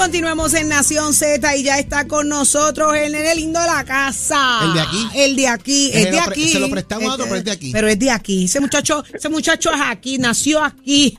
[0.00, 4.60] Continuamos en Nación Z y ya está con nosotros el nene lindo de la casa.
[4.64, 5.08] ¿El de aquí?
[5.14, 6.48] El de aquí, es de aquí.
[6.48, 7.70] se lo prestamos a otro, pero es de aquí.
[7.70, 8.44] Pero es de aquí.
[8.46, 11.18] Ese muchacho, ese muchacho es aquí, nació aquí.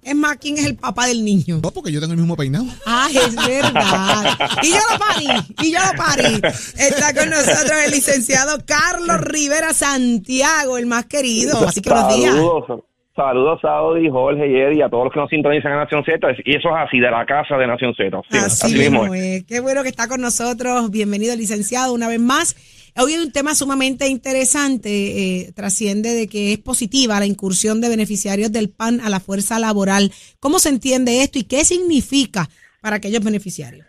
[0.00, 1.58] Es más, ¿quién es el papá del niño?
[1.60, 2.66] No, porque yo tengo el mismo peinado.
[2.86, 4.38] Ah, es verdad.
[4.62, 5.26] Y yo lo parí,
[5.62, 6.40] y yo lo parí.
[6.78, 11.66] Está con nosotros el licenciado Carlos Rivera Santiago, el más querido.
[11.66, 12.32] Así que buenos días.
[12.32, 12.84] Saludos,
[13.14, 16.26] saludos Saudi, Jorge y Eddie, a todos los que nos sintonizan en Nación Z.
[16.44, 18.20] Y eso es así, de la casa de Nación Z.
[18.30, 19.44] Sí, Así mismo es.
[19.44, 20.90] Qué bueno que está con nosotros.
[20.90, 22.56] Bienvenido, licenciado, una vez más.
[22.96, 24.88] Hoy hay un tema sumamente interesante.
[24.88, 29.58] eh, trasciende de que es positiva la incursión de beneficiarios del PAN a la fuerza
[29.58, 30.12] laboral.
[30.40, 32.48] ¿Cómo se entiende esto y qué significa
[32.80, 33.86] para aquellos beneficiarios?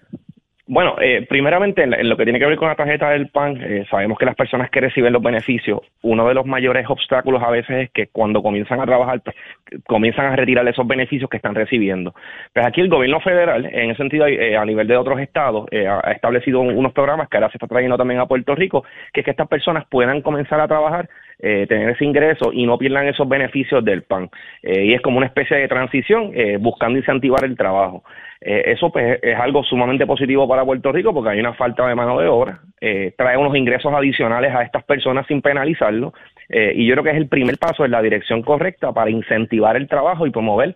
[0.68, 3.86] Bueno, eh, primeramente, en, lo que tiene que ver con la tarjeta del PAN, eh,
[3.88, 7.84] sabemos que las personas que reciben los beneficios, uno de los mayores obstáculos a veces
[7.84, 9.36] es que cuando comienzan a trabajar, pues,
[9.86, 12.16] comienzan a retirar esos beneficios que están recibiendo.
[12.52, 15.88] Pues aquí el gobierno federal, en ese sentido, eh, a nivel de otros estados, eh,
[15.88, 19.20] ha establecido un- unos programas que ahora se está trayendo también a Puerto Rico, que
[19.22, 21.08] es que estas personas puedan comenzar a trabajar,
[21.44, 24.30] eh, tener ese ingreso y no pierdan esos beneficios del PAN.
[24.64, 28.04] Y es como una especie de transición buscando incentivar el trabajo.
[28.42, 31.96] Eh, eso pues, es algo sumamente positivo para Puerto Rico porque hay una falta de
[31.96, 36.14] mano de obra, eh, trae unos ingresos adicionales a estas personas sin penalizarlo
[36.50, 39.78] eh, y yo creo que es el primer paso en la dirección correcta para incentivar
[39.78, 40.76] el trabajo y promover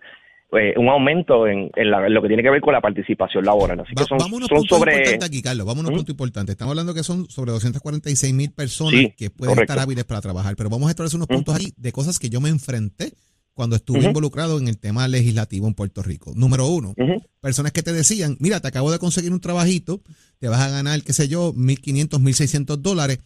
[0.52, 3.44] eh, un aumento en, en la- en lo que tiene que ver con la participación
[3.44, 3.78] laboral.
[3.78, 5.14] Así que Va- son, vamos a unos son sobre...
[5.22, 5.64] aquí, Carlos.
[5.64, 5.84] Ujú.
[5.84, 6.54] puntos importantes.
[6.54, 9.72] Estamos hablando que son sobre 246 mil personas Sí, que pueden correcto.
[9.74, 10.54] estar hábiles para trabajar.
[10.56, 11.36] Pero vamos a establecer unos Ujú.
[11.36, 13.12] puntos aquí de cosas que yo me enfrenté
[13.54, 16.32] cuando estuve involucrado en el tema legislativo en Puerto Rico.
[16.34, 16.94] Número uno,
[17.40, 20.02] personas que te decían, mira, te acabo de conseguir un trabajito,
[20.38, 23.18] te vas a ganar, qué sé yo, 1.500, 1.600 dólares.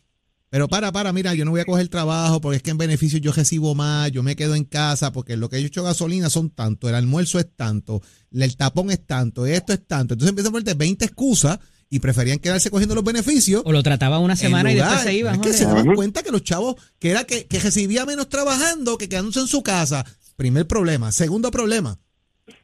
[0.50, 3.18] Pero para, para, mira, yo no voy a coger trabajo porque es que en beneficio
[3.18, 6.30] yo recibo más, yo me quedo en casa porque lo que yo he hecho gasolina
[6.30, 10.14] son tanto, el almuerzo es tanto, el tapón es tanto, esto es tanto.
[10.14, 11.58] Entonces empiezan a ponerte 20 excusas
[11.90, 13.62] y preferían quedarse cogiendo los beneficios.
[13.64, 15.34] O lo trataban una semana y después se iban.
[15.34, 18.96] Es que se daban cuenta que los chavos, que era que, que recibía menos trabajando
[18.96, 20.04] que quedándose en su casa.
[20.36, 21.12] Primer problema.
[21.12, 21.98] Segundo problema.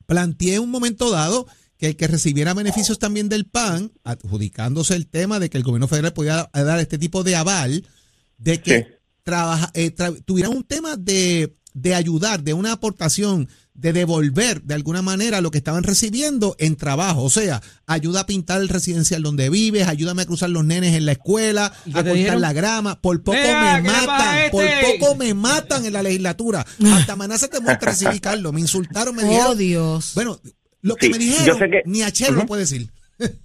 [0.07, 1.47] Planteé en un momento dado
[1.79, 5.89] que el que recibiera beneficios también del PAN, adjudicándose el tema de que el gobierno
[5.89, 7.87] federal podía dar este tipo de aval,
[8.37, 8.87] de que Sí.
[9.23, 14.75] trabaja, eh, tra- tuvieran un tema de, de ayudar, de una aportación, de devolver de
[14.75, 17.23] alguna manera lo que estaban recibiendo en trabajo.
[17.23, 21.07] O sea, ayuda a pintar el residencial donde vives, ayúdame a cruzar los nenes en
[21.07, 22.41] la escuela, ¿Y a te cortar dijeron?
[22.43, 23.01] la grama.
[23.01, 24.51] Por poco Mira, me ¿qué le pasa matan, este?
[24.51, 26.67] por poco me matan en la legislatura.
[26.93, 28.53] Hasta amenazas de muerte recibí, Carlos.
[28.53, 29.59] Me insultaron, me Oh, dijeron.
[29.59, 30.13] Dios.
[30.15, 30.39] Bueno,
[30.83, 32.91] lo que Sí, me yo dijeron, sé que- ni a Chelo lo puede decir.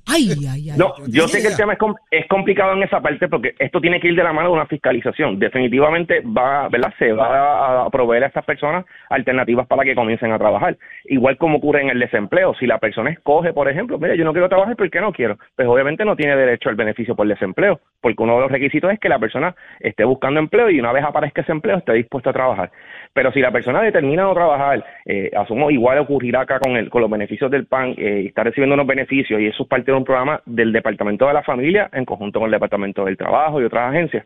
[0.08, 0.78] Ay, ay, ay.
[0.78, 3.82] No, yo sé que el tema es, com- es complicado en esa parte porque esto
[3.82, 5.40] tiene que ir de la mano de una fiscalización.
[5.40, 6.94] Definitivamente va, ¿verdad?
[7.00, 10.78] Se va a proveer a estas personas alternativas para que comiencen a trabajar.
[11.06, 12.54] Igual como ocurre en el desempleo.
[12.60, 15.68] Si la persona escoge, por ejemplo, mira, yo no quiero trabajar porque no quiero, pues
[15.68, 19.10] obviamente no tiene derecho al beneficio por desempleo, porque uno de los requisitos es que
[19.10, 22.72] la persona esté buscando empleo y una vez aparezca ese empleo esté dispuesto a trabajar.
[23.14, 27.02] Pero si la persona determina no trabajar, eh, asumo igual ocurrirá acá con el, con
[27.02, 29.98] los beneficios del PAN, eh, y está recibiendo unos beneficios y eso es parte de
[29.98, 33.66] un programa del Departamento de la Familia en conjunto con el Departamento del Trabajo y
[33.66, 34.26] otras agencias.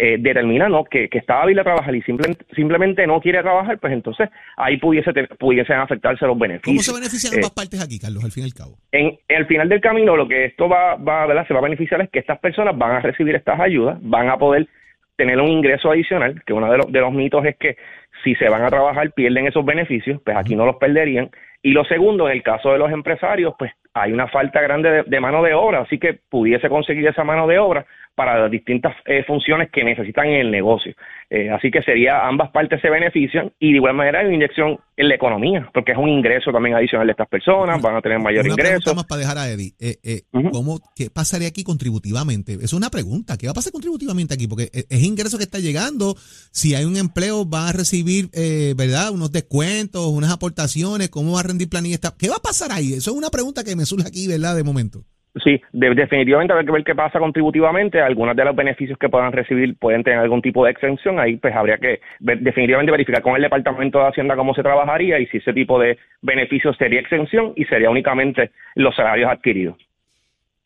[0.00, 3.78] Eh, determina no que, que está hábil a trabajar y simple- simplemente no quiere trabajar,
[3.78, 6.84] pues entonces ahí pudiese te- pudiesen afectarse los ¿Cómo beneficios.
[6.84, 8.76] se benefician Eh, ambas partes aquí, Carlos, al fin y al cabo?
[8.92, 11.48] en, en el final del camino lo que esto va, va ¿verdad?
[11.48, 14.36] se va a beneficiar es que estas personas van a recibir estas ayudas, van a
[14.36, 14.68] poder
[15.16, 17.76] tener un ingreso adicional, que uno de los, de los mitos es que
[18.22, 21.28] si se van a trabajar pierden esos beneficios, pues aquí no los perderían.
[21.62, 25.02] Y lo segundo, en el caso de los empresarios, pues hay una falta grande de,
[25.02, 27.86] de mano de obra, así que pudiese conseguir esa mano de obra
[28.18, 30.92] para las distintas eh, funciones que necesitan en el negocio.
[31.30, 34.80] Eh, así que sería ambas partes se benefician y de igual manera hay una inyección
[34.96, 38.18] en la economía, porque es un ingreso también adicional de estas personas, van a tener
[38.18, 38.92] mayor una ingreso.
[38.96, 39.72] más para dejar a Eddie.
[39.78, 40.50] Eh, eh, Ujú.
[40.50, 42.54] ¿cómo, ¿Qué pasaría aquí contributivamente?
[42.54, 43.36] Es una pregunta.
[43.36, 44.48] ¿Qué va a pasar contributivamente aquí?
[44.48, 46.16] Porque es, es ingreso que está llegando.
[46.50, 49.12] Si hay un empleo, va a recibir, eh, ¿verdad?
[49.12, 51.08] Unos descuentos, unas aportaciones.
[51.10, 51.98] ¿Cómo va a rendir planilla?
[52.18, 52.94] ¿Qué va a pasar ahí?
[52.94, 54.56] Eso es una pregunta que me surge aquí, ¿verdad?
[54.56, 55.04] De momento.
[55.44, 58.00] Sí, de- definitivamente habrá que ver qué pasa contributivamente.
[58.00, 61.20] Algunos de los beneficios que puedan recibir pueden tener algún tipo de exención.
[61.20, 65.18] Ahí pues habría que ver- definitivamente verificar con el Departamento de Hacienda cómo se trabajaría
[65.20, 69.76] y si ese tipo de beneficios sería exención y sería únicamente los salarios adquiridos.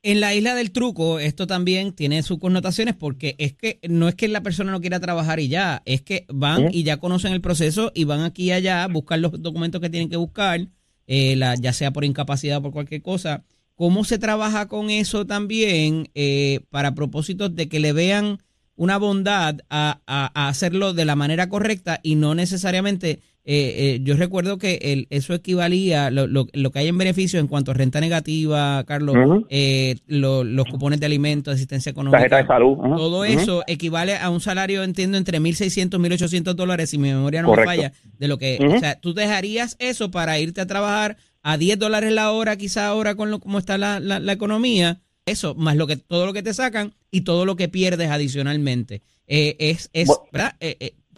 [0.05, 4.17] En la isla del truco, esto también tiene sus connotaciones porque es que no es
[4.17, 7.41] que la persona no quiera trabajar y ya, es que van y ya conocen el
[7.41, 10.59] proceso y van aquí y allá a buscar los documentos que tienen que buscar,
[11.06, 13.44] eh, la, ya sea por incapacidad o por cualquier cosa.
[13.82, 18.38] ¿Cómo se trabaja con eso también eh, para propósitos de que le vean
[18.76, 24.00] una bondad a, a- a hacerlo de la manera correcta y no necesariamente eh, eh,
[24.05, 27.73] yo recuerdo que el, eso equivalía, lo, lo, lo, que hay en beneficio en cuanto
[27.73, 29.17] a renta negativa, Carlos,
[29.50, 34.40] eh, los cupones de alimentos, asistencia económica, tarjeta de salud, todo eso equivale a un
[34.40, 38.38] salario, entiendo, entre 1.600 y 1.800 dólares, si mi memoria no me falla, de lo
[38.38, 42.56] que, o sea, tú dejarías eso para irte a trabajar a 10 dólares la hora,
[42.56, 46.32] quizá ahora con lo como está la, la, economía, eso, más lo que todo lo
[46.32, 49.02] que te sacan y todo lo que pierdes adicionalmente.
[49.26, 50.56] es, es ¿verdad?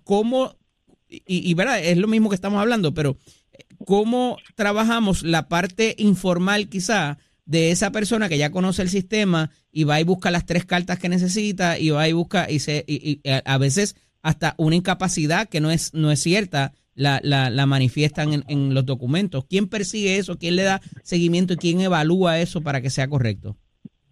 [0.04, 0.56] ¿Cómo
[1.26, 1.84] y, ¿verdad?
[1.84, 3.16] es lo mismo que estamos hablando, pero
[3.84, 9.84] ¿cómo trabajamos la parte informal quizá de esa persona que ya conoce el sistema y
[9.84, 13.20] va y busca las tres cartas que necesita y va y busca y, se, y,
[13.44, 18.32] a veces hasta una incapacidad que no es, no es cierta la, la, la manifiestan
[18.32, 19.44] en, en los documentos.
[19.48, 20.38] ¿Quién persigue eso?
[20.38, 23.56] ¿Quién le da seguimiento y quién evalúa eso para que sea correcto?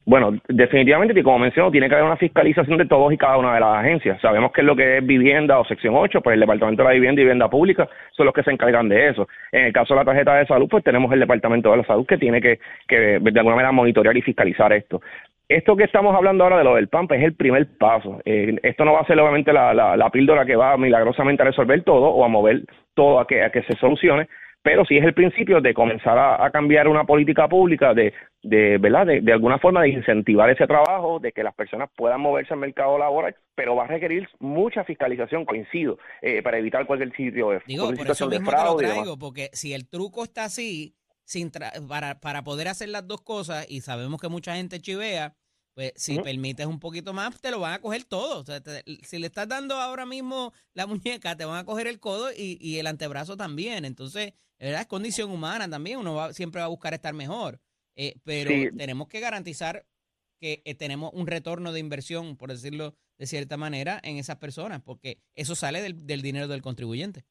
[0.05, 3.55] Bueno, definitivamente, y como menciono, tiene que haber una fiscalización de todos y cada una
[3.55, 4.20] de las agencias.
[4.20, 7.20] Sabemos que lo que es vivienda o sección 8, pues el Departamento de la Vivienda
[7.20, 9.29] y Vivienda Pública son los que se encargan de eso.
[9.52, 12.05] En el caso de la tarjeta de salud, pues tenemos el Departamento de la Salud
[12.05, 12.58] que tiene que,
[12.88, 15.00] que de alguna manera monitorear y fiscalizar esto.
[15.48, 18.20] Esto que estamos hablando ahora de lo del PAMP pues, es el primer paso.
[18.24, 21.46] Eh, esto no va a ser obviamente la, la, la, píldora que va milagrosamente a
[21.46, 22.62] resolver todo o a mover
[22.94, 24.28] todo a que, a que se solucione,
[24.62, 29.06] pero sí es el principio de comenzar a, cambiar una política pública de, de verdad
[29.06, 32.60] de, de, alguna forma de incentivar ese trabajo de que las personas puedan moverse al
[32.60, 37.60] mercado laboral pero va a requerir mucha fiscalización coincido eh, para evitar cualquier sitio de
[37.66, 42.20] digo por eso mismo te lo traigo porque si el truco está así sin para,
[42.20, 45.36] para poder hacer las dos cosas y sabemos que mucha gente chivea
[45.74, 48.40] pues si permites un poquito más, te lo van a coger todo.
[48.40, 48.62] O sea,
[49.02, 52.58] si le estás dando ahora mismo la muñeca, te van a coger el codo y,
[52.60, 53.86] y el antebrazo también.
[53.86, 54.82] Entonces, ¿verdad?
[54.82, 57.60] Es condición humana también, uno va, siempre va a buscar estar mejor,
[57.96, 59.86] eh, pero tenemos que garantizar
[60.40, 64.80] que eh, tenemos un retorno de inversión, por decirlo de cierta manera, en esas personas,
[64.82, 67.24] porque eso sale del, del dinero del contribuyente.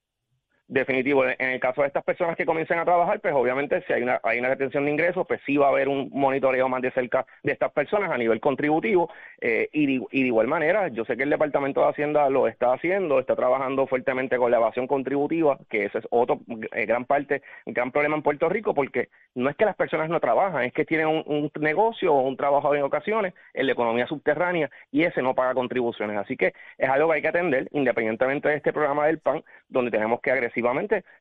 [0.72, 1.26] Definitivo.
[1.26, 4.22] En el caso de estas personas que comiencen a trabajar, pues obviamente si hay una,
[4.24, 7.74] retención de ingresos, pues sí va a haber un monitoreo más de cerca de estas
[7.74, 9.12] personas a nivel contributivo.
[9.42, 13.20] Eh, y, de, igual manera, yo sé que el Departamento de Hacienda lo está haciendo,
[13.20, 16.40] está trabajando fuertemente con la evasión contributiva, que ese es otro
[16.72, 20.22] eh, gran parte, gran problema en Puerto Rico, porque no es que las personas no
[20.22, 24.08] trabajan, es que tienen un, un negocio o un trabajo en ocasiones en la economía
[24.08, 26.18] subterránea y ese no paga contribuciones.
[26.18, 29.92] Así que es algo que hay que atender, independientemente de este programa del PAN, donde
[29.92, 30.61] tenemos que agresivamente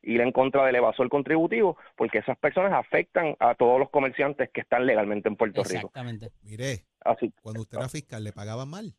[0.03, 4.61] ir en contra del evasor contributivo, porque esas personas afectan a todos los comerciantes que
[4.61, 5.75] están legalmente en Puerto Rico.
[5.75, 6.31] Exactamente.
[6.43, 7.33] Mire, Así.
[7.41, 8.95] cuando usted era fiscal, ¿le pagaban mal?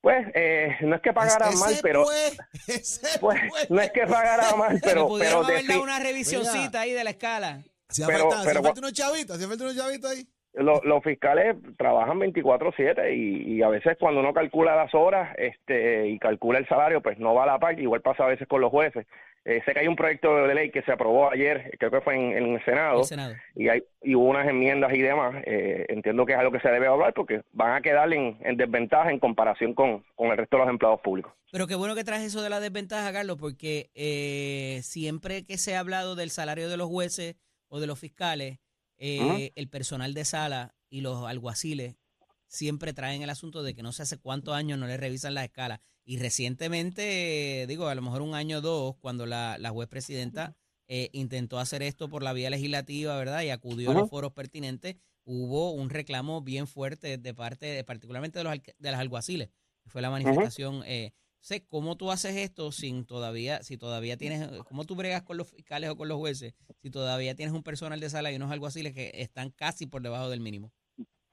[0.00, 2.04] Pues eh, no es que pagara mal, pero
[3.20, 3.40] pues,
[3.70, 7.64] no es que pagara mal, pero pero haber dado una revisioncita ahí de la escala.
[8.06, 13.14] Pero, falta, pero, falta unos chavitos, si falta unos chavitos ahí los fiscales trabajan 24/7
[13.14, 17.18] y, y, a veces cuando uno calcula las horas este y calcula el salario, pues
[17.18, 19.06] no va a la par, igual pasa a veces con los jueces.
[19.46, 22.16] Eh, sé que hay un proyecto de ley que se aprobó ayer, creo que fue
[22.16, 23.02] en, el, Senado,
[23.54, 25.36] y hay y hubo unas enmiendas y demás.
[25.46, 29.12] Eh, entiendo que es algo que se debe hablar porque van a quedar en, desventaja
[29.12, 31.32] en comparación con, con, el resto de los empleados públicos.
[31.52, 35.76] Pero qué bueno que traes eso de la desventaja, Carlos, porque eh, siempre que se
[35.76, 37.36] ha hablado del salario de los jueces
[37.68, 38.58] o de los fiscales,
[38.98, 41.96] eh, el personal de sala y los alguaciles
[42.46, 45.44] siempre traen el asunto de que no sé hace cuántos años no le revisan las
[45.44, 45.80] escalas.
[46.04, 50.56] Y recientemente, digo, a lo mejor un año o dos, cuando la, juez presidenta
[50.86, 53.42] eh, intentó hacer esto por la vía legislativa, ¿verdad?
[53.42, 58.38] Y acudió a los foros pertinentes, hubo un reclamo bien fuerte de parte, de, particularmente
[58.38, 59.50] de los de las alguaciles.
[59.86, 60.82] Fue la manifestación.
[60.86, 61.12] Eh,
[61.46, 65.48] sé cómo tú haces esto sin todavía, si todavía tienes, cómo tú bregas con los
[65.48, 68.92] fiscales o con los jueces, si todavía tienes un personal de sala y unos alguaciles
[68.92, 70.72] que están casi por debajo del mínimo.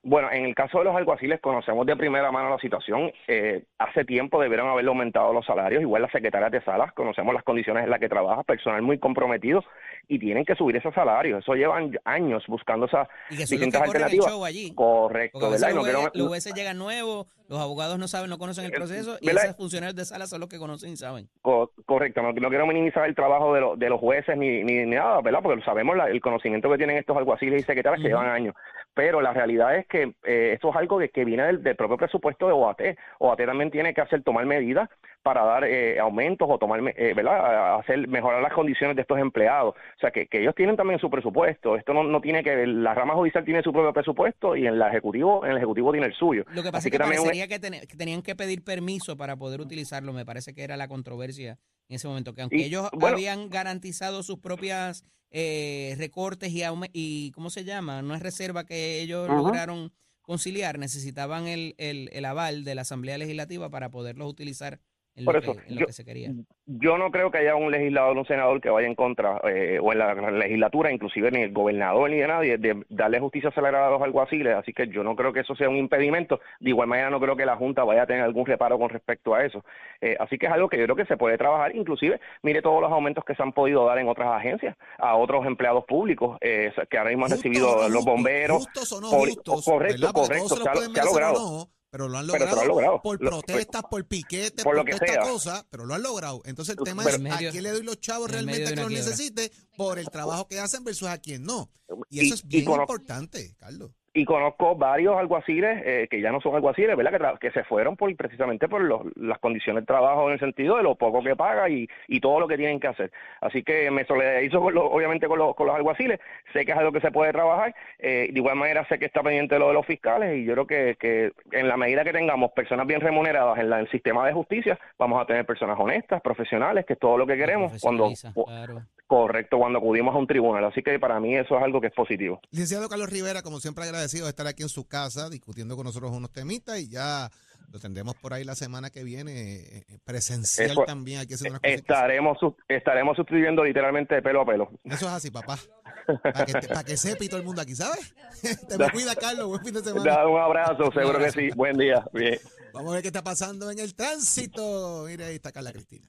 [0.06, 3.10] Bueno, en el caso de los alguaciles conocemos de primera mano la situación.
[3.26, 7.44] Eh, hace tiempo debieron haberle aumentado los salarios, igual las secretarias de salas, conocemos las
[7.44, 9.64] condiciones en las que trabaja, personal muy comprometido
[10.10, 11.40] y tienen que subir esos salarios.
[11.40, 14.30] Eso llevan años buscando esas distintas alternativas.
[14.46, 14.76] allí.
[14.76, 16.12] Correcto, ¿verdad?
[16.14, 19.56] Los jueces llegan nuevos, los abogados no saben, no conocen el eh, proceso y esos
[19.56, 21.30] funcionarios de sala son los que conocen y saben.
[21.42, 25.40] correcto, no, quiero minimizar el trabajo de, de los jueces ni, ni, nada, ¿verdad?
[25.42, 28.54] Porque sabemos el conocimiento que tienen estos alguaciles y secretarias que llevan años
[28.94, 32.54] pero la realidad es que eh, esto es algo que, viene del, propio presupuesto de
[32.54, 32.82] OAT.
[33.20, 34.90] OAT también tiene que hacer tomar medidas
[35.24, 37.80] para dar eh, aumentos o tomar, eh, ¿verdad?
[37.80, 39.74] hacer mejorar las condiciones de estos empleados.
[39.74, 41.76] O sea, que, ellos tienen también su presupuesto.
[41.76, 44.78] Esto no, no tiene que ver, la rama judicial tiene su propio presupuesto y en
[44.78, 46.44] la ejecutivo, en el ejecutivo tiene el suyo.
[46.54, 50.14] Lo que pasa es que, parecería que, tenían que pedir permiso para poder utilizarlo.
[50.14, 51.58] Me parece que era la controversia
[51.90, 56.62] en ese momento, que aunque ellos habían garantizado sus propias eh, recortes y,
[56.94, 58.02] y, ¿cómo se llama?
[58.02, 63.18] No es reserva que ellos lograron conciliar, necesitaban el, el, el, aval de la Asamblea
[63.18, 64.80] Legislativa para poderlos utilizar
[65.16, 66.32] en Por lo, eso, que, en lo yo- que se quería.
[66.66, 69.92] Yo no creo que haya un legislador, un senador que vaya en contra, eh, o
[69.92, 73.92] en la, legislatura, inclusive ni el gobernador ni de nadie, de darle justicia acelerada a
[73.92, 74.56] los alguaciles.
[74.56, 76.40] Así que yo no creo que eso sea un impedimento.
[76.62, 79.36] De igual manera, no creo que la Junta vaya a tener algún reparo con respecto
[79.36, 79.64] a eso.
[80.02, 81.76] Eh, así que es algo que yo creo que se puede trabajar.
[81.76, 85.46] Inclusive, mire todos los aumentos que se han podido dar en otras agencias, a otros
[85.46, 88.58] empleados públicos eh, que ahora mismo han Justos recibido o no los bomberos.
[88.66, 91.06] Justos o no justos, correcto, correcto, se se ha- lo pueden se ha merecer o
[91.30, 91.40] logrado.
[91.40, 93.02] no, pero lo han Pero logrado, lo han logrado.
[93.04, 95.32] por Lo- protestas, por piquetes, por por, lo que toda esta sea.
[95.32, 96.42] cosa, pero lo han logrado.
[96.46, 99.52] Entonces el tema Pero- es a quién le doy los chavos realmente que los necesite
[99.78, 101.70] por el trabajo que hacen versus a quien no.
[102.10, 103.92] Y Y- eso es y bien importante, Carlos.
[104.16, 107.38] Y conozco varios alguaciles eh, que ya no son alguaciles, ¿verdad?
[107.40, 110.84] Que, se fueron por precisamente por los- las condiciones de trabajo en el sentido de
[110.84, 113.12] lo poco que paga y, y todo lo que tienen que hacer.
[113.42, 116.20] Así que me solidarizo con lo- obviamente con, los con los alguaciles,
[116.52, 119.24] sé que es algo que se puede trabajar, eh, de igual manera sé que está
[119.24, 122.12] pendiente de lo de los fiscales y yo creo que, que en la medida que
[122.14, 125.80] tengamos personas bien remuneradas en, la- en el sistema de justicia, vamos a tener personas
[125.80, 128.06] honestas, profesionales, que es todo lo que queremos cuando...
[128.46, 128.82] Claro.
[129.14, 130.66] Correcto, cuando acudimos a un tribunal.
[130.66, 132.42] Así que para mí eso es algo que es positivo.
[132.50, 136.12] Licenciado Carlos Rivera, como siempre agradecido de estar aquí en su casa discutiendo con nosotros
[136.12, 137.30] unos temitas y ya
[137.72, 141.60] lo tendremos por ahí la semana que viene eh, eh, presencial Eso- también aquí haciendo
[141.60, 141.80] unas cositas.
[141.82, 144.72] Estaremos, estaremos sustituyendo literalmente de pelo a pelo.
[144.84, 145.60] Eso es así, papá.
[146.24, 148.16] Para que, pa' que sepa y todo el mundo aquí, ¿sabes?
[148.68, 149.46] Te me cuida, Carlos.
[149.48, 150.12] Buen fin de semana.
[150.12, 151.50] Da un abrazo, seguro que sí.
[151.56, 152.04] Buen día.
[152.14, 152.40] Bien.
[152.74, 155.04] Vamos a ver qué está pasando en el tránsito.
[155.08, 156.08] Mire, ahí está Carla Cristina.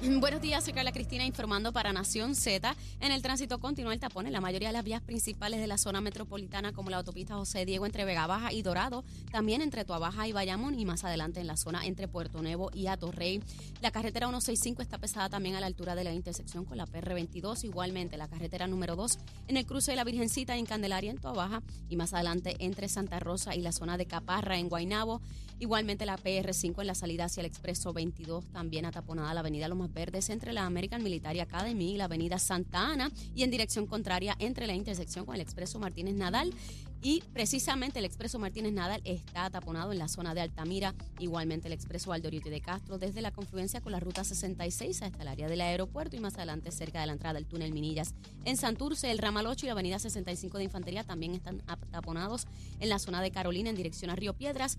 [0.00, 2.76] Buenos días, soy Carla Cristina informando para Nación Z.
[3.00, 5.76] En el tránsito continúa el tapón en la mayoría de las vías principales de la
[5.76, 9.02] zona metropolitana, como la autopista José Diego entre Vega Baja y Dorado,
[9.32, 12.86] también entre Tuabaja y Bayamón y más adelante en la zona entre Puerto Nuevo y
[12.86, 13.42] Atorrey.
[13.80, 17.64] La carretera 165 está pesada también a la altura de la intersección con la PR22,
[17.64, 21.60] igualmente la carretera número 2 en el cruce de la Virgencita en Candelaria en Tuabaja
[21.88, 25.20] y más adelante entre Santa Rosa y la zona de Caparra en Guaynabo.
[25.60, 30.30] Igualmente la PR5 en la salida hacia el Expreso 22, también ataponada la avenida Verdes
[30.30, 34.66] entre la American Military Academy y la avenida Santa Ana y en dirección contraria entre
[34.66, 36.52] la intersección con el Expreso Martínez Nadal.
[37.00, 41.72] Y precisamente el Expreso Martínez Nadal está ataponado en la zona de Altamira, igualmente el
[41.72, 45.60] Expreso Valdoriotti de Castro desde la confluencia con la ruta 66 hasta el área del
[45.60, 48.14] aeropuerto y más adelante cerca de la entrada del túnel Minillas.
[48.44, 52.46] En Santurce, el ramal 8 y la avenida 65 de Infantería también están ataponados
[52.80, 54.76] en la zona de Carolina en dirección a Río Piedras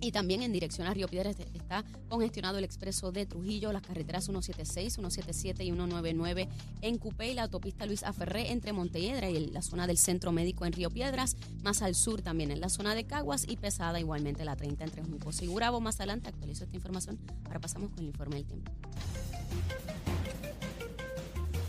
[0.00, 4.24] y también en dirección a Río Piedras está congestionado el expreso de Trujillo, las carreteras
[4.24, 6.48] 176, 177 y 199
[6.82, 10.64] en Cupé y la autopista Luis Aferré entre Montelledra y la zona del Centro Médico
[10.66, 14.44] en Río Piedras, más al sur también en la zona de Caguas y pesada igualmente
[14.44, 15.80] la 30 entre Juncos y Gurabo.
[15.80, 17.18] Más adelante actualizo esta información.
[17.46, 18.72] Ahora pasamos con el informe del tiempo.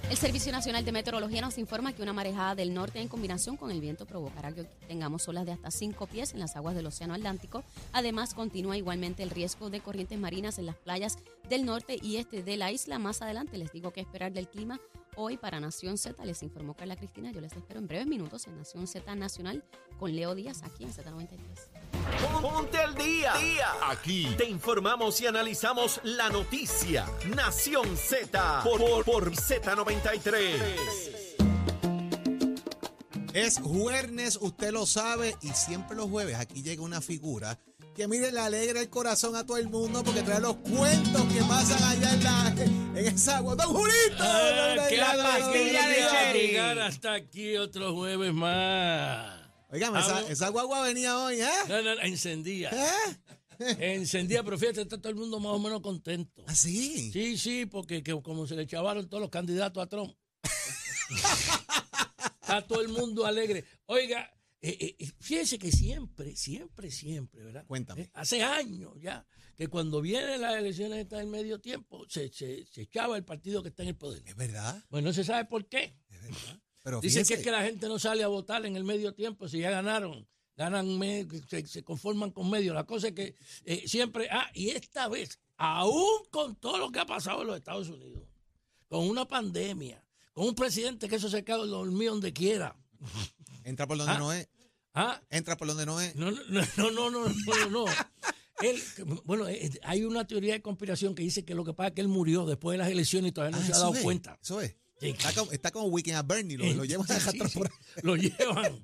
[0.08, 3.72] El Servicio Nacional de Meteorología nos informa que una marejada del norte en combinación con
[3.72, 7.16] el viento provocará que tengamos olas de hasta 5 pies en las aguas del Océano
[7.16, 7.64] Atlántico.
[7.92, 11.18] Además, continúa igualmente el riesgo de corrientes marinas en las playas
[11.50, 13.00] del norte y este de la isla.
[13.00, 14.80] Más adelante les digo qué esperar del clima.
[15.16, 17.32] Hoy para Nación Z les informó Carla Cristina.
[17.32, 19.64] Yo les espero en breves minutos en Nación Z Nacional
[20.00, 21.95] con Leo Díaz aquí en Z93.
[22.42, 23.34] Ponte al día.
[23.84, 27.06] Aquí te informamos y analizamos la noticia.
[27.36, 30.36] Nación Z por, por, por Z93.
[33.34, 37.60] Es jueves, usted lo sabe, y siempre los jueves aquí llega una figura
[37.96, 41.42] que mire, le alegra el corazón a todo el mundo porque trae los cuentos que
[41.44, 42.56] pasan allá en, la,
[43.00, 43.56] en esa agua.
[43.56, 44.18] ¡Don Julito!
[44.20, 46.40] Ah, qué La alegría de Cherry.
[46.48, 49.45] llegar hasta aquí otro jueves más.
[49.70, 51.48] Oigan, esa, esa guagua venía hoy, ¿eh?
[51.68, 52.70] No, no, encendía.
[52.72, 53.18] ¿Eh?
[53.96, 56.44] Encendía, pero fíjate, está todo el mundo más o menos contento.
[56.48, 57.12] ¿Así?
[57.12, 60.14] Sí, sí, porque que como se le chavaron todos los candidatos a Trump.
[62.42, 63.66] está todo el mundo alegre.
[63.86, 64.30] Oiga,
[64.62, 67.66] eh, eh, eh, fíjese que siempre, siempre, siempre, ¿verdad?
[67.66, 68.04] Cuéntame.
[68.04, 72.66] Eh, hace años ya, que cuando vienen las elecciones está en medio tiempo, se, se,
[72.66, 74.22] se echaba el partido que está en el poder.
[74.26, 75.98] Es verdad, Pues no se sabe por qué.
[76.10, 76.60] es verdad.
[76.86, 79.48] Pero Dicen que es que la gente no sale a votar en el medio tiempo
[79.50, 80.28] si ya ganaron.
[80.56, 80.88] Ganan,
[81.50, 82.76] se, se conforman con medio.
[82.76, 84.30] La cosa es que eh, siempre.
[84.32, 88.24] Ah, y esta vez, aún con todo lo que ha pasado en los Estados Unidos,
[88.88, 90.02] con una pandemia,
[90.32, 92.78] con un presidente que eso se cae dormido donde quiera.
[93.64, 94.20] entra por donde Ah.
[94.20, 94.48] no es.
[94.94, 96.16] Ah, Entra por donde no es.
[96.16, 97.70] no, no, no, no, no, no, no.
[97.70, 97.86] no.
[98.62, 98.82] Él,
[99.26, 102.02] bueno, eh, hay una teoría de conspiración que dice que lo que pasa es que
[102.02, 104.40] él murió después de las elecciones y todavía no Ah, se ha dado es, cuenta.
[104.42, 104.76] Eso es.
[105.02, 107.60] Está como, está como Weekend at Bernie, lo, lo llevan a sí, sí.
[108.02, 108.84] Lo llevan,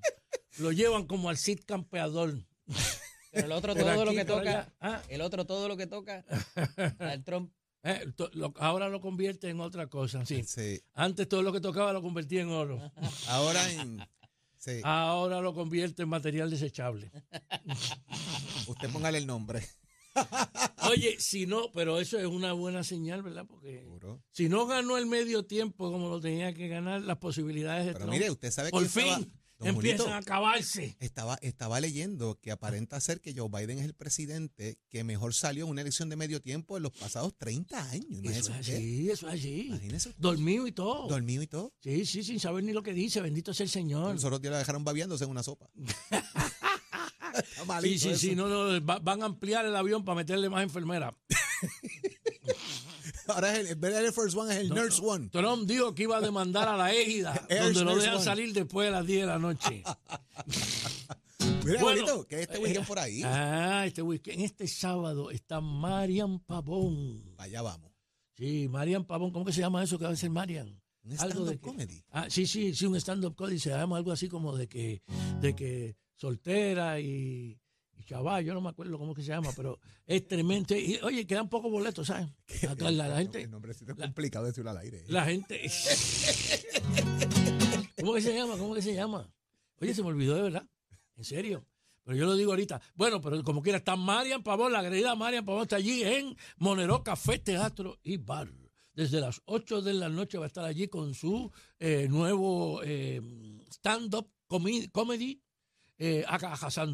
[0.57, 2.35] lo llevan como al Cid campeador.
[3.31, 5.01] Pero el otro Pero todo lo que toca, ah.
[5.07, 6.25] el otro todo lo que toca,
[6.99, 7.51] al Trump.
[7.83, 10.43] Eh, to- lo- ahora lo convierte en otra cosa, sí.
[10.43, 10.79] Sí.
[10.93, 12.79] Antes todo lo que tocaba lo convertía en oro.
[13.27, 13.99] Ahora en.
[14.59, 14.81] Sí.
[14.83, 17.11] Ahora lo convierte en material desechable.
[18.67, 19.67] Usted póngale el nombre.
[20.89, 23.45] Oye, si no, pero eso es una buena señal, ¿verdad?
[23.47, 24.21] Porque Seguro.
[24.31, 28.05] si no ganó el medio tiempo como lo tenía que ganar, las posibilidades de Pero
[28.05, 29.31] Trump, mire, usted sabe que por fin
[29.63, 30.97] empiezan Julito, a acabarse.
[30.99, 35.65] Estaba, estaba leyendo que aparenta ser que Joe Biden es el presidente que mejor salió
[35.65, 38.21] en una elección de medio tiempo en los pasados 30 años.
[38.23, 39.67] Eso es así, eso es así.
[39.67, 40.13] Imagínese.
[40.17, 41.07] Dormido y todo.
[41.07, 41.73] Dormido y todo.
[41.81, 43.21] Sí, sí, sin saber ni lo que dice.
[43.21, 44.13] Bendito sea el Señor.
[44.13, 45.69] Los otros días la dejaron babeándose en una sopa.
[47.33, 48.47] Está Sí, malito sí, sí, eso.
[48.47, 51.13] no, no, va- van a ampliar el avión para meterle más enfermeras.
[53.27, 55.29] Ahora es el, en vez de Air Force One es el Nurse One.
[55.29, 58.23] Trump dijo que iba a demandar a la égida, Air donde lo dejan One.
[58.25, 59.83] salir después de las 10 de la noche.
[61.63, 63.21] Mira, Bueno, bonito, que este weekend por ahí.
[63.23, 64.41] Ah, este weekend.
[64.41, 67.23] Este sábado está Marian Pavón.
[67.37, 67.91] Allá vamos.
[68.35, 69.31] Sí, Marian Pavón.
[69.31, 70.81] ¿Cómo que se llama eso que va a ser Marian?
[71.03, 72.03] Un Algo de stand-up que- comedy.
[72.09, 73.59] Ah, sí, sí, sí, un stand-up comedy.
[73.59, 75.01] Se llama algo así como de que,
[75.39, 77.57] de que soltera y,
[77.97, 80.75] y chaval, yo no me acuerdo cómo que se llama, pero es tremendo.
[80.75, 82.29] Y, oye, quedan pocos boletos, ¿sabes?
[82.79, 85.03] La, la- la gente, El nombrecito es complicado decirlo al aire.
[85.07, 85.59] la gente.
[87.99, 88.57] ¿Cómo que se llama?
[88.57, 89.31] ¿Cómo que se llama?
[89.79, 90.67] Oye, se me olvidó de verdad.
[91.15, 91.65] En serio.
[92.03, 92.81] Pero yo lo digo ahorita.
[92.95, 97.03] Bueno, pero como quiera, está Marian Pavón, la agredida Marian Pavón está allí en Monero
[97.03, 98.49] Café, Teatro y Bar.
[98.93, 103.21] Desde las 8 de la noche va a estar allí con su eh, nuevo eh,
[103.71, 105.41] stand-up comedy
[106.03, 106.25] eh.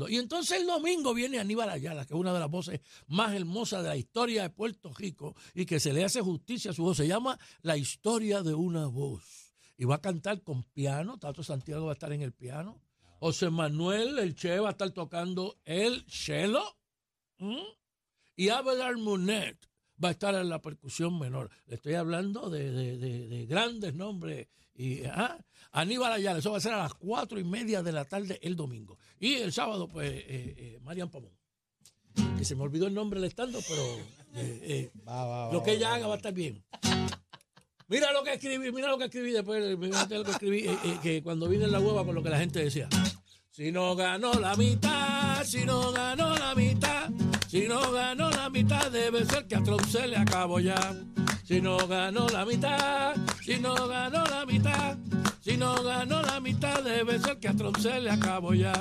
[0.09, 3.81] Y entonces el domingo viene Aníbal Ayala, que es una de las voces más hermosas
[3.83, 6.97] de la historia de Puerto Rico y que se le hace justicia a su voz.
[6.97, 9.55] Se llama La historia de una voz.
[9.77, 11.17] Y va a cantar con piano.
[11.19, 12.81] Tato Santiago va a estar en el piano.
[13.19, 16.63] José Manuel, el Che, va a estar tocando el cello.
[17.37, 17.63] ¿Mm?
[18.35, 19.57] Y Abelard Munet
[20.03, 21.49] va a estar en la percusión menor.
[21.67, 24.47] Le estoy hablando de, de- de- de grandes nombres.
[24.75, 25.37] Y, ah,
[25.71, 28.55] Aníbal Ayala, eso va a ser a las cuatro y media de la tarde el
[28.55, 28.97] domingo.
[29.19, 31.31] Y el sábado, pues, eh, eh, Marian Pamón.
[32.37, 33.83] Que se me olvidó el nombre del estando, pero
[34.35, 36.13] eh, Va, va, va, lo que ella va, haga va.
[36.13, 36.63] a estar bien.
[37.89, 40.65] Mira lo que escribí, mira lo que escribí después, mira lo que escribí,
[41.01, 42.89] que cuando vine en la hueva con lo que la gente decía.
[43.51, 47.09] Si no ganó la mitad, si no ganó la mitad,
[47.47, 48.26] si no ganó
[49.11, 50.93] debe ser que a Trump se le acabó ya.
[51.45, 54.97] Si no ganó la mitad, si no ganó la mitad,
[55.39, 58.73] si no ganó la mitad, debe ser que a Trump se le acabó ya.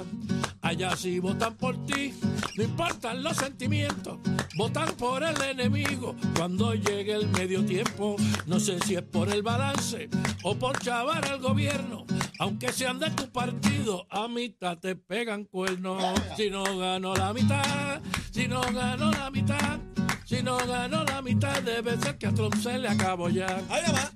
[0.63, 2.13] Allá sí votan por ti,
[2.57, 4.19] no importan los sentimientos,
[4.57, 8.17] votan por el enemigo cuando llegue el medio tiempo.
[8.47, 10.09] No sé si es por el balance
[10.43, 12.05] o por chavar al gobierno,
[12.41, 16.03] aunque sean de tu partido, a mitad te pegan cuernos.
[16.37, 18.01] Si no ganó la mitad,
[18.33, 19.79] si no ganó la mitad.
[20.27, 23.63] Si no ganó la mitad, debe ser que a Trump se le acabó ya.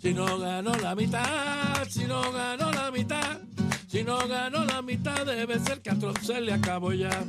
[0.02, 3.38] Si no ganó la mitad, si no ganó la mitad,
[3.86, 7.22] si no ganó la mitad, debe ser que a Trump se le acabó ya.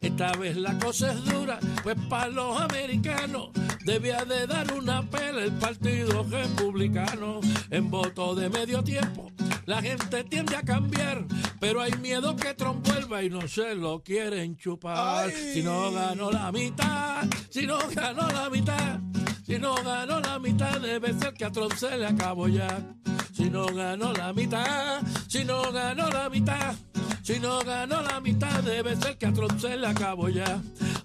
[0.00, 3.50] Esta vez la cosa es dura, pues para los americanos
[3.84, 9.30] debía de dar una pela el Partido Republicano en voto de medio tiempo.
[9.64, 11.24] La gente tiende a cambiar,
[11.60, 15.26] pero hay miedo que Trump vuelva y no se lo quieren chupar.
[15.26, 15.54] Ay.
[15.54, 19.00] Si no ganó la mitad, si no ganó la mitad,
[19.46, 22.94] si no ganó la mitad, debe ser que a Trump se le acabó ya.
[23.32, 26.74] Si no ganó la mitad, si no ganó la mitad,
[27.22, 30.60] si no ganó la mitad, debe ser que a Trump se le acabó ya.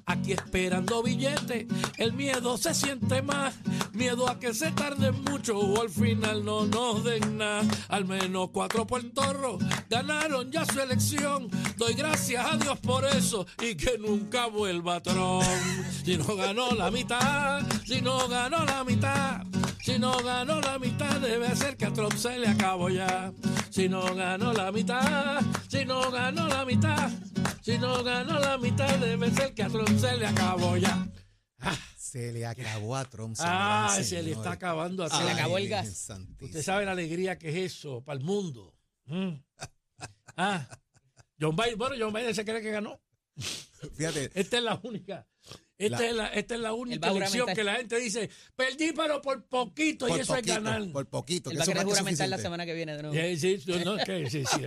[0.10, 1.66] Aquí esperando billetes,
[1.98, 3.56] el miedo se siente más.
[3.92, 7.64] Miedo a que se tarde mucho o al final no nos den nada.
[7.90, 11.50] Al menos cuatro puertorros ganaron ya su elección.
[11.76, 15.44] Doy gracias a Dios por eso y que nunca vuelva Trump.
[16.06, 19.42] Si no ganó la mitad, si no ganó la mitad.
[19.88, 23.32] Si no ganó la mitad, debe ser que a Trump se le acabó ya.
[23.70, 27.10] Si no ganó la mitad, si no ganó la mitad,
[27.68, 31.06] si no ganó la mitad, debe ser que a Trump se le acabó ya.
[31.98, 33.36] Se le acabó a Trump.
[33.40, 35.38] Ah, se le está acabando a Se le Trump.
[35.38, 36.10] acabó el gas.
[36.40, 38.74] Usted sabe la alegría que es eso para el mundo.
[39.06, 39.32] Mm.
[40.38, 40.66] Ah,
[41.42, 43.02] John Biden, bueno, John Biden se cree que ganó.
[43.98, 45.28] Fíjate, Esta es la única.
[45.78, 49.22] Esta, La- es, la, esta es la única elección que la gente dice, perdí pero
[49.22, 50.92] por poquito por y eso poquito, es ganar.
[50.92, 51.52] por poquito.
[51.52, 53.16] Él que va a querer juramentar la semana que viene de nuevo.
[53.38, 54.62] Sí, sí, no, que- sí, sí,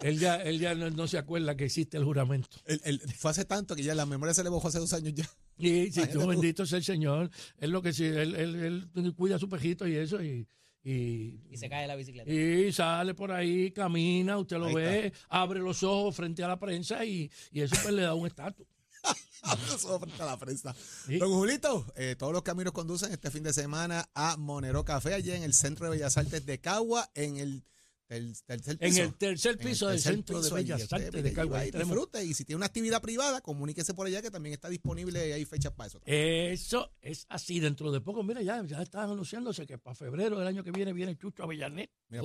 [0.00, 2.48] él, él ya, él ya no, no se acuerda que existe el juramento.
[2.64, 5.12] El- el- fue hace tanto que ya la memoria se le bajó hace dos años
[5.14, 5.28] ya.
[5.58, 7.30] Y sí, Imagínate tú, bendito sea el Señor.
[7.58, 10.46] Es lo que sí, él, él, él cuida a su pejito y eso, y,
[10.84, 12.30] y, Y se cae de la bicicleta.
[12.32, 16.58] y sale por ahí, camina, usted lo Ahí ve, abre los ojos frente a la
[16.60, 18.66] prensa y, y eso pues le da un estatus.
[19.74, 20.74] Eso frente a la prensa.
[21.06, 21.18] Sí.
[21.18, 25.30] Don Julito, eh, todos los caminos conducen este fin de semana a Monero Café, allí
[25.30, 27.64] en el Centro de Bellas Artes de Cagua, en el
[28.08, 32.24] Tercer En el tercer piso del tercer Centro de piso, Bellas Artes de tenemos- disfrute,
[32.24, 35.44] y si tiene una actividad privada, comuníquese por allá que también está disponible y hay
[35.44, 36.00] fechas para eso.
[36.06, 37.60] Eso es así.
[37.60, 40.94] Dentro de poco, mira, ya, ya están anunciándose que para febrero del año que viene
[40.94, 41.90] viene Chucho Avellanet.
[42.08, 42.22] Mira.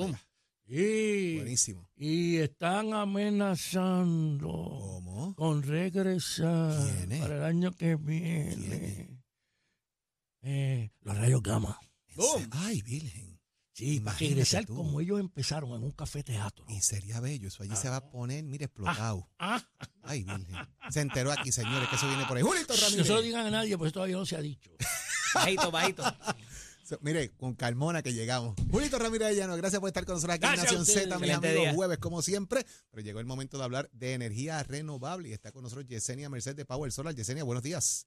[0.66, 1.90] Y, Buenísimo.
[1.98, 5.36] y están amenazando ¿Cómo?
[5.36, 6.80] con regresar
[7.20, 9.22] para el año que viene.
[10.42, 11.78] Eh, los rayos gamma.
[12.52, 13.33] Ay, Virgen.
[13.74, 14.76] Sí, para regresar tú.
[14.76, 16.64] como ellos empezaron en un café teatro.
[16.70, 17.48] Y sería bello.
[17.48, 19.28] Eso allí se va a poner, mire, explotado.
[19.40, 19.62] Ah,
[20.04, 20.56] Ay, Virgen.
[20.92, 22.44] Se enteró aquí, señores, que eso viene por ahí.
[22.44, 23.08] Julito no Ramírez.
[23.08, 24.70] se lo digan a nadie, pues todavía no se ha dicho.
[25.34, 26.04] Bajito, bajito.
[26.84, 28.56] So, Mire, con Carmona que llegamos.
[28.70, 30.86] Julito Ramírez Llano, gracias por estar con nosotros aquí en Gracias Nación.
[31.10, 31.74] Z, mis amigos, día.
[31.74, 32.64] jueves como siempre.
[32.92, 36.56] Pero llegó el momento de hablar de energía renovable y está con nosotros Yesenia Merced
[36.56, 37.16] de Power Solar.
[37.16, 38.06] Yesenia, buenos días.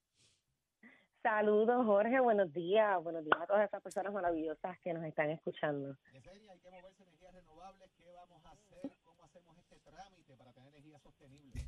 [1.26, 2.20] Saludos, Jorge.
[2.20, 3.02] Buenos días.
[3.02, 5.96] Buenos días a todas esas personas maravillosas que nos están escuchando.
[6.12, 7.90] Yesenia, hay que moverse energías renovables.
[7.98, 8.92] ¿Qué vamos a hacer?
[9.04, 11.66] ¿Cómo hacemos este trámite para tener energía sostenible?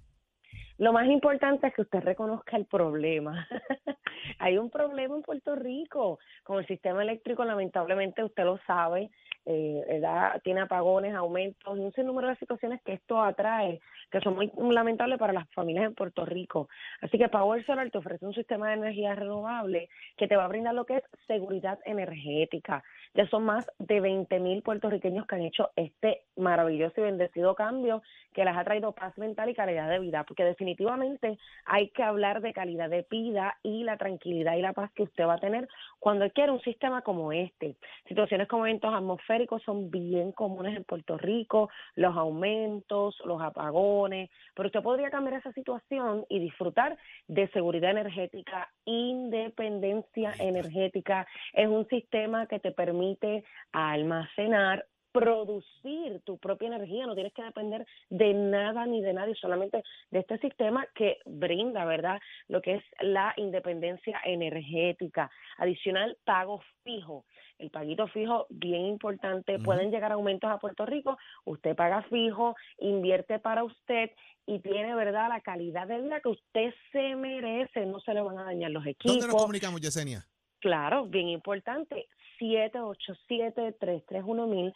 [0.77, 3.49] Lo más importante es que usted reconozca el problema.
[4.38, 9.11] Hay un problema en Puerto Rico con el sistema eléctrico, lamentablemente usted lo sabe,
[9.51, 10.43] eh, ¿verdad?
[10.45, 13.81] tiene apagones, aumentos y un sinnúmero de situaciones que esto atrae,
[14.11, 16.69] que son muy lamentables para las familias en Puerto Rico.
[17.01, 20.49] Así que Power Solar te ofrece un sistema de energía renovable que te va a
[20.49, 22.85] brindar lo que es seguridad energética.
[23.15, 28.03] Ya son más de 20 mil puertorriqueños que han hecho este maravilloso y bendecido cambio
[28.35, 32.43] que les ha traído paz mental y calidad de vida, porque definitivamente hay que hablar
[32.43, 35.69] de calidad de vida y la tranquilidad y la paz que usted va a tener
[35.99, 37.77] cuando quiere un sistema como este.
[38.07, 44.68] Situaciones como eventos atmosféricos son bien comunes en Puerto Rico, los aumentos, los apagones, pero
[44.68, 46.96] usted podría cambiar esa situación y disfrutar
[47.29, 51.27] de seguridad energética, independencia energética.
[51.53, 57.87] Es un sistema que te permite almacenar producir tu propia energía, no tienes que depender
[58.11, 62.21] de nada ni de nadie, solamente de este sistema que brinda, ¿verdad?
[62.49, 65.31] Lo que es la independencia energética.
[65.57, 67.25] Adicional, pago fijo.
[67.59, 73.40] El paguito fijo, bien importante, pueden llegar aumentos a Puerto Rico, usted paga fijo, invierte
[73.40, 74.11] para usted
[74.47, 78.38] y tiene, ¿verdad?, la calidad de vida que usted se merece, no se le van
[78.38, 79.18] a dañar los equipos.
[79.18, 80.25] ¿Dónde nos comunicamos, Yesenia?
[80.61, 82.07] Claro, bien importante.
[82.40, 84.72] 787-331-1000,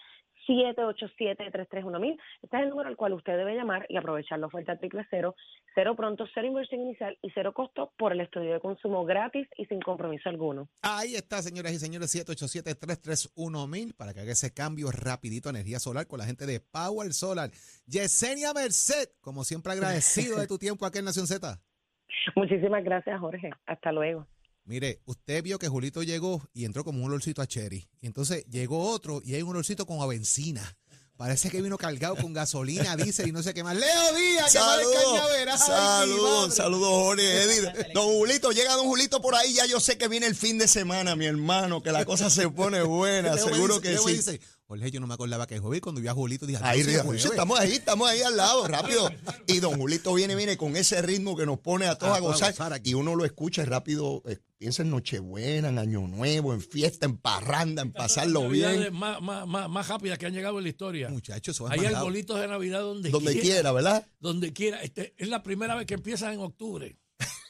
[0.48, 2.18] 787-331-1000.
[2.42, 5.34] Este es el número al cual usted debe llamar y aprovechar la oferta triple cero,
[5.74, 9.66] cero pronto, cero inversión inicial y cero costo por el estudio de consumo gratis y
[9.66, 10.68] sin compromiso alguno.
[10.82, 16.06] Ahí está, señoras y señores, 787-331-1000 para que haga ese cambio rapidito a energía solar
[16.06, 17.50] con la gente de Power Solar.
[17.86, 21.60] Yesenia Merced, como siempre agradecido de tu tiempo aquí en Nación Z.
[22.36, 23.50] Muchísimas gracias, Jorge.
[23.66, 24.26] Hasta luego.
[24.64, 27.88] Mire, usted vio que Julito llegó y entró como un olorcito a cherry.
[28.00, 30.76] Y entonces llegó otro y hay un olorcito como a benzina.
[31.16, 33.76] Parece que vino cargado con gasolina, diésel y no sé qué más.
[33.76, 35.58] Leo Díaz, que va de Saludos, cañaveral.
[35.58, 37.92] Saludos, saludos, Jorge.
[37.94, 40.66] Don Julito, llega Don Julito por ahí, ya yo sé que viene el fin de
[40.66, 44.14] semana, mi hermano, que la cosa se pone buena, seguro que Leo sí.
[44.14, 44.40] dice,
[44.72, 45.82] Jorge, yo no me acordaba que es jueves.
[45.82, 47.24] Cuando vi a Julito dije, Ahí, "Dios, sí, jueves".
[47.26, 49.10] estamos ahí, estamos ahí al lado, rápido.
[49.46, 52.18] Y don Julito viene, viene con ese ritmo que nos pone a todos A a
[52.20, 52.52] todos a gozar.
[52.52, 52.90] gozar aquí.
[52.90, 57.18] Y uno lo escucha rápido, eh, piensa en Nochebuena, en Año Nuevo, en fiesta, en
[57.18, 61.10] parranda, en pasarlo bien, Más, más, más, más rápidas que han llegado en la historia.
[61.10, 64.06] Muchachos, eso es Hay arbolitos de Navidad donde, donde quiera, ¿verdad?
[64.20, 64.80] Donde quiera.
[64.82, 66.96] Este, es la primera vez que empiezan en octubre.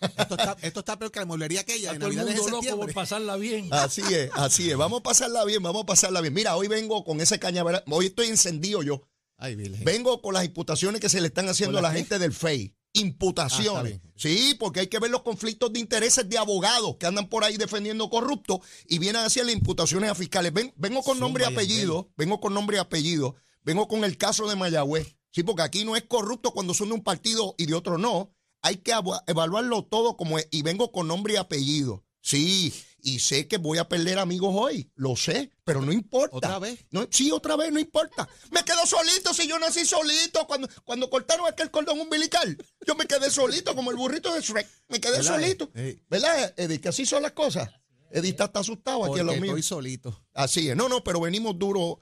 [0.00, 1.92] Esto está, esto está peor que la mueblería aquella.
[1.92, 3.68] De todo el mundo loco por pasarla bien.
[3.72, 4.76] Así es, así es.
[4.76, 6.34] Vamos a pasarla bien, vamos a pasarla bien.
[6.34, 7.82] Mira, hoy vengo con ese cañaveral.
[7.90, 9.02] Hoy estoy encendido yo.
[9.38, 9.56] Ay.
[9.56, 12.74] Vengo con las imputaciones que se le están haciendo a ¿Con la gente del FEI.
[12.94, 14.00] Imputaciones.
[14.04, 17.42] Ah, sí, porque hay que ver los conflictos de intereses de abogados que andan por
[17.44, 20.52] ahí defendiendo corruptos y vienen a hacer las imputaciones a fiscales.
[20.52, 24.16] Ven- vengo con nombre y y apellido, vengo con nombre y apellido, vengo con el
[24.18, 25.16] caso de Mayagüez.
[25.30, 28.30] Sí, porque aquí no es corrupto cuando son de un partido y de otro no.
[28.62, 28.92] Hay que
[29.26, 30.48] evaluarlo todo como es.
[30.50, 32.04] Y vengo con nombre y apellido.
[32.24, 36.36] Sí, y sé que voy a perder amigos hoy, lo sé, pero no importa.
[36.36, 36.86] ¿Otra vez?
[36.92, 38.28] No, sí, otra vez, no importa.
[38.52, 40.46] Me quedo solito si yo nací solito.
[40.46, 44.68] Cuando, cuando cortaron aquel cordón umbilical, yo me quedé solito como el burrito de Shrek.
[44.88, 45.34] Me quedé ¿Verdad?
[45.34, 45.70] solito.
[46.08, 46.80] ¿Verdad, Eddie?
[46.80, 47.68] Que así son las cosas.
[48.12, 49.50] Eddie está, asustado aquí en Porque lo mío.
[49.52, 50.24] estoy solito.
[50.32, 50.76] Así es.
[50.76, 51.98] No, no, pero venimos duro,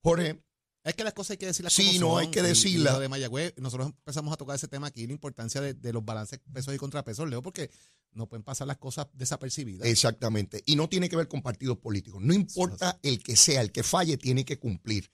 [0.00, 0.40] Jorge.
[0.86, 2.18] Es que las cosas hay que decirlas Sí, como no, son.
[2.20, 2.94] hay que Y- y decirlas.
[2.94, 6.04] lo de Mayagüez, nosotros empezamos a tocar ese tema aquí, la importancia de, de los
[6.04, 7.70] balances pesos y contrapesos, Leo, porque
[8.12, 9.86] no pueden pasar las cosas desapercibidas.
[9.88, 10.62] Exactamente.
[10.64, 12.22] Y no tiene que ver con partidos políticos.
[12.22, 15.10] No importa el que sea, el que falle tiene que cumplir.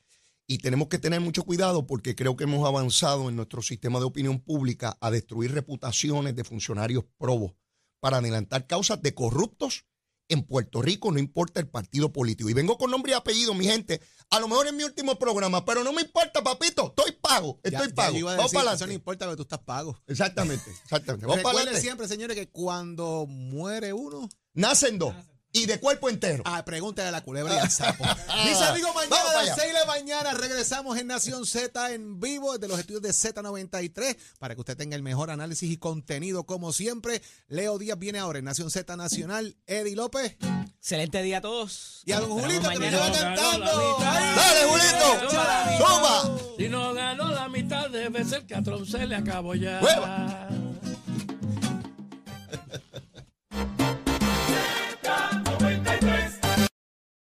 [0.47, 4.05] Y tenemos que tener mucho cuidado porque creo que hemos avanzado en nuestro sistema de
[4.05, 7.53] opinión pública a destruir reputaciones de funcionarios probos
[8.01, 9.87] para adelantar causas de corruptos
[10.33, 12.49] en Puerto Rico, no importa el partido político.
[12.51, 15.62] Y vengo con nombre y apellido, mi gente, A lo mejor es mi último programa,
[15.66, 16.87] pero no me importa, papito.
[16.97, 17.61] Estoy pago.
[17.64, 18.12] Ya- Estoy ya pago.
[18.14, 18.95] yo iba a Vamos decir, para Eso no adelante.
[18.95, 19.99] importa que tú estás pago.
[20.07, 21.27] Exactamente, exactamente.
[21.27, 21.81] Vamos para adelante.
[21.83, 25.14] siempre, señores, que cuando muere uno, Nacen dos.
[25.55, 26.43] Y de cuerpo entero.
[26.47, 28.05] ah, pregúntale a la culebra y al sapo.
[28.47, 29.55] Mis amigos, mañana a las allá.
[29.57, 34.17] 6 de la mañana regresamos en Nación Z en vivo desde los estudios de Z93
[34.38, 37.21] para que usted tenga el mejor análisis y contenido como siempre.
[37.49, 39.57] Leo Díaz viene ahora en Nación Z Nacional.
[39.67, 40.37] Eddie López
[40.79, 42.03] Excelente día a todos.
[42.07, 42.91] y a don Nos Julito que me mañana.
[42.91, 43.99] lleva No, ganó la cantando.
[44.01, 45.87] Dale, Julito.
[45.87, 46.38] Suma.
[46.59, 49.81] Si no ganó la mitad, debe ser que a Trump se le acabó ya.
[49.83, 50.49] Hueva.